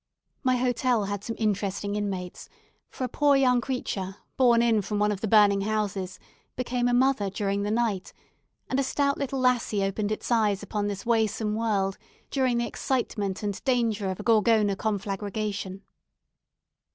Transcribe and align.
My 0.41 0.55
hotel 0.57 1.03
had 1.05 1.23
some 1.23 1.35
interesting 1.37 1.93
inmates, 1.95 2.49
for 2.89 3.03
a 3.03 3.07
poor 3.07 3.35
young 3.35 3.61
creature, 3.61 4.15
borne 4.35 4.63
in 4.63 4.81
from 4.81 4.97
one 4.97 5.11
of 5.11 5.21
the 5.21 5.27
burning 5.27 5.61
houses, 5.61 6.17
became 6.55 6.87
a 6.87 6.91
mother 6.95 7.29
during 7.29 7.61
the 7.61 7.69
night; 7.69 8.11
and 8.67 8.79
a 8.79 8.83
stout 8.83 9.19
little 9.19 9.39
lassie 9.39 9.83
opened 9.83 10.11
its 10.11 10.31
eyes 10.31 10.63
upon 10.63 10.87
this 10.87 11.05
waesome 11.05 11.53
world 11.53 11.99
during 12.31 12.57
the 12.57 12.65
excitement 12.65 13.43
and 13.43 13.63
danger 13.63 14.09
of 14.09 14.19
a 14.19 14.23
Gorgona 14.23 14.75
conflagration. 14.75 15.83